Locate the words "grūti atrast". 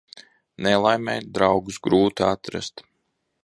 1.89-2.87